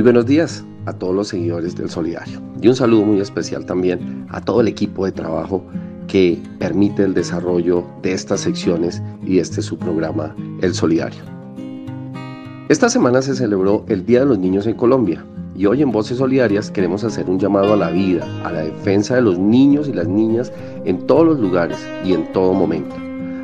[0.00, 4.24] Muy buenos días a todos los seguidores del Solidario y un saludo muy especial también
[4.30, 5.62] a todo el equipo de trabajo
[6.08, 11.20] que permite el desarrollo de estas secciones y este su programa El Solidario.
[12.70, 15.22] Esta semana se celebró el Día de los Niños en Colombia
[15.54, 19.16] y hoy en Voces Solidarias queremos hacer un llamado a la vida, a la defensa
[19.16, 20.50] de los niños y las niñas
[20.86, 22.96] en todos los lugares y en todo momento.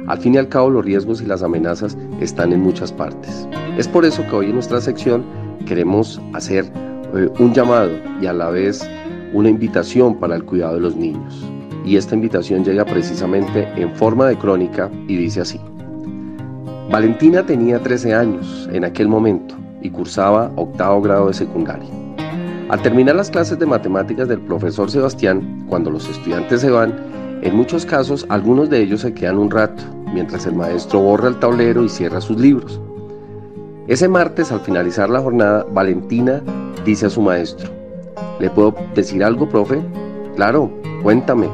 [0.07, 3.47] Al fin y al cabo los riesgos y las amenazas están en muchas partes.
[3.77, 5.23] Es por eso que hoy en nuestra sección
[5.67, 6.65] queremos hacer
[7.15, 7.93] eh, un llamado
[8.23, 8.89] y a la vez
[9.35, 11.45] una invitación para el cuidado de los niños.
[11.85, 15.61] Y esta invitación llega precisamente en forma de crónica y dice así.
[16.91, 21.89] Valentina tenía 13 años en aquel momento y cursaba octavo grado de secundaria.
[22.69, 26.95] Al terminar las clases de matemáticas del profesor Sebastián, cuando los estudiantes se van,
[27.43, 31.39] en muchos casos algunos de ellos se quedan un rato, mientras el maestro borra el
[31.39, 32.81] tablero y cierra sus libros.
[33.89, 36.43] Ese martes, al finalizar la jornada, Valentina
[36.85, 37.71] dice a su maestro,
[38.41, 39.81] ¿le puedo decir algo, profe?
[40.35, 40.73] Claro,
[41.05, 41.49] cuéntame.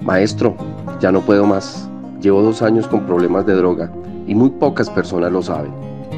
[0.00, 0.56] Maestro,
[0.98, 1.88] ya no puedo más.
[2.20, 3.92] Llevo dos años con problemas de droga
[4.26, 5.72] y muy pocas personas lo saben.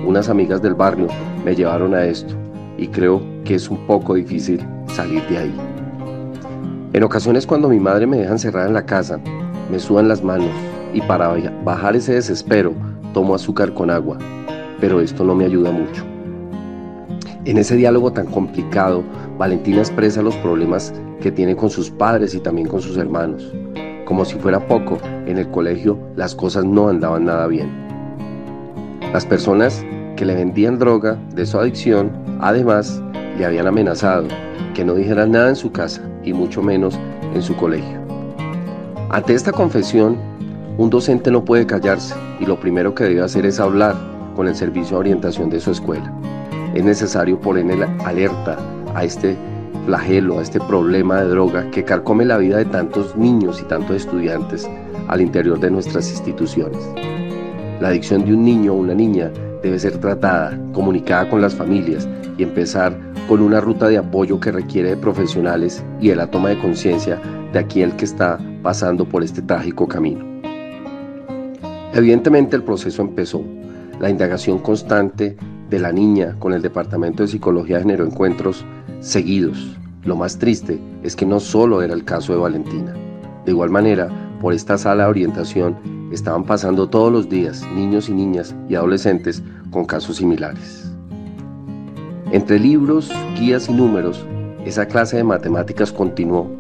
[0.06, 1.09] Unas amigas del barrio
[1.44, 2.34] me llevaron a esto
[2.78, 5.55] y creo que es un poco difícil salir de ahí.
[6.94, 9.20] En ocasiones cuando mi madre me deja encerrada en la casa,
[9.70, 10.48] me sudan las manos
[10.94, 12.72] y para bajar ese desespero
[13.12, 14.17] tomo azúcar con agua,
[14.81, 16.05] pero esto no me ayuda mucho.
[17.45, 19.03] En ese diálogo tan complicado,
[19.39, 23.53] Valentina expresa los problemas que tiene con sus padres y también con sus hermanos.
[24.05, 27.70] Como si fuera poco, en el colegio las cosas no andaban nada bien.
[29.12, 29.84] Las personas
[30.17, 33.03] que le vendían droga de su adicción, además,
[33.39, 34.28] le habían amenazado
[34.75, 36.98] que no dijera nada en su casa y mucho menos
[37.34, 37.98] en su colegio.
[39.09, 40.17] Ante esta confesión,
[40.77, 43.97] un docente no puede callarse y lo primero que debe hacer es hablar
[44.34, 46.12] con el servicio de orientación de su escuela.
[46.75, 48.59] Es necesario poner alerta
[48.95, 49.37] a este
[49.87, 53.97] flagelo, a este problema de droga que carcome la vida de tantos niños y tantos
[53.97, 54.69] estudiantes
[55.09, 56.78] al interior de nuestras instituciones.
[57.81, 59.31] La adicción de un niño o una niña
[59.62, 62.97] debe ser tratada, comunicada con las familias y empezar
[63.28, 67.21] con una ruta de apoyo que requiere de profesionales y de la toma de conciencia
[67.53, 70.25] de aquel que está pasando por este trágico camino.
[71.93, 73.43] Evidentemente el proceso empezó.
[74.00, 75.37] La indagación constante
[75.69, 78.65] de la niña con el Departamento de Psicología generó encuentros
[79.00, 79.77] seguidos.
[80.05, 82.94] Lo más triste es que no solo era el caso de Valentina.
[83.44, 84.09] De igual manera,
[84.41, 85.77] por esta sala de orientación
[86.11, 90.91] estaban pasando todos los días niños y niñas y adolescentes con casos similares.
[92.32, 94.25] Entre libros, guías y números,
[94.65, 96.50] esa clase de matemáticas continuó.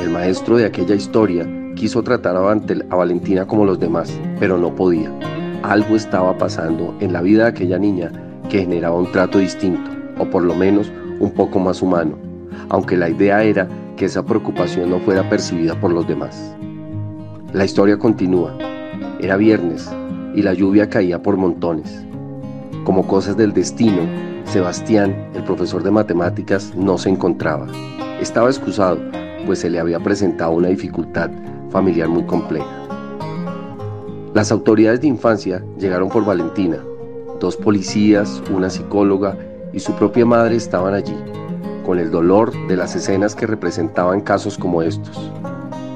[0.00, 5.10] El maestro de aquella historia quiso tratar a, Valentina como los demás, pero no podía.
[5.62, 8.12] Algo estaba pasando en la vida de aquella niña
[8.48, 12.16] que generaba un trato distinto, o por lo menos un poco más humano,
[12.68, 16.54] aunque la idea era que esa preocupación no fuera percibida por los demás.
[17.52, 18.56] La historia continúa.
[19.20, 19.90] Era viernes
[20.34, 22.04] y la lluvia caía por montones.
[22.84, 24.02] Como cosas del destino,
[24.44, 27.66] Sebastián, el profesor de matemáticas, no se encontraba.
[28.20, 28.98] Estaba excusado,
[29.44, 31.30] pues se le había presentado una dificultad
[31.70, 32.77] familiar muy compleja.
[34.34, 36.76] Las autoridades de infancia llegaron por Valentina.
[37.40, 39.38] Dos policías, una psicóloga
[39.72, 41.16] y su propia madre estaban allí,
[41.86, 45.32] con el dolor de las escenas que representaban casos como estos.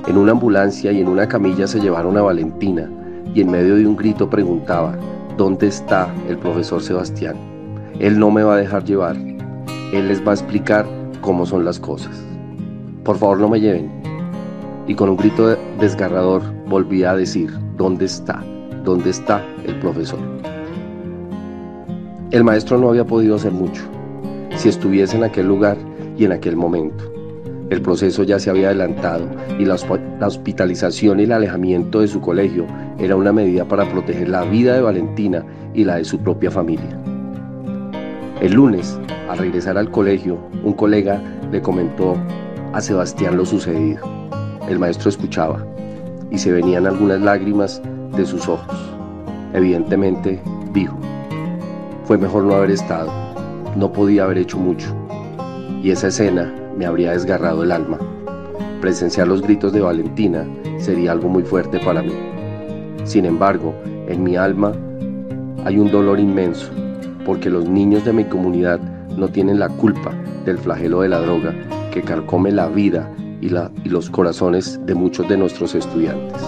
[0.06, 2.90] En una ambulancia y en una camilla se llevaron a Valentina
[3.34, 4.96] y en medio de un grito preguntaba,
[5.36, 7.36] ¿dónde está el profesor Sebastián?
[7.98, 9.16] Él no me va a dejar llevar.
[9.92, 10.86] Él les va a explicar
[11.20, 12.24] cómo son las cosas.
[13.04, 13.90] Por favor no me lleven.
[14.86, 18.40] Y con un grito desgarrador volví a decir, ¿dónde está?
[18.84, 20.20] ¿Dónde está el profesor?
[22.30, 23.82] El maestro no había podido hacer mucho,
[24.54, 25.76] si estuviese en aquel lugar
[26.16, 27.12] y en aquel momento.
[27.70, 29.26] El proceso ya se había adelantado
[29.58, 29.74] y la,
[30.24, 32.66] hospitalización y el alejamiento de su colegio
[33.00, 35.44] era una medida para proteger la vida de Valentina
[35.74, 36.96] y la de su propia familia.
[38.40, 38.96] El lunes,
[39.28, 41.20] al regresar al colegio, un colega
[41.50, 42.14] le comentó
[42.74, 44.00] a Sebastián lo sucedido.
[44.68, 45.66] El maestro escuchaba
[46.32, 47.80] y se venían algunas lágrimas
[48.16, 48.74] de sus ojos.
[49.52, 50.40] Evidentemente,
[50.72, 50.96] dijo,
[52.04, 53.12] fue mejor no haber estado.
[53.76, 54.94] No podía haber hecho mucho.
[55.82, 57.98] Y esa escena me habría desgarrado el alma.
[58.80, 60.46] Presenciar los gritos de Valentina
[60.78, 62.14] sería algo muy fuerte para mí.
[63.04, 64.72] Sin embargo, en mi alma
[65.64, 66.70] hay un dolor inmenso,
[67.26, 68.80] porque los niños de mi comunidad
[69.16, 70.12] no tienen la culpa
[70.44, 71.54] del flagelo de la droga
[71.92, 73.08] que carcome la vida
[73.42, 73.50] y,
[73.88, 76.40] los corazones de muchos de nuestros estudiantes.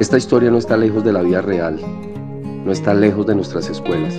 [0.00, 1.80] Esta historia no está lejos de la vida real
[2.64, 4.14] no está lejos de nuestras escuelas.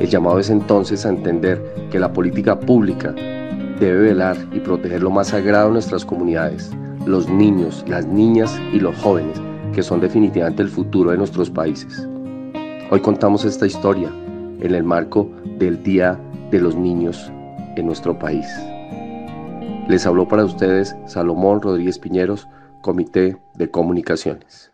[0.00, 3.12] El llamado es entonces a entender que la política pública
[3.80, 6.70] debe velar y proteger lo más sagrado de nuestras comunidades,
[7.06, 9.40] los niños, las niñas y los jóvenes,
[9.72, 12.06] que son definitivamente el futuro de nuestros países.
[12.90, 14.10] Hoy contamos esta historia
[14.60, 16.18] en el marco del Día
[16.50, 17.30] de los Niños
[17.76, 18.46] en nuestro país.
[19.88, 22.48] Les habló para ustedes Salomón Rodríguez Piñeros,
[22.80, 24.72] Comité de Comunicaciones.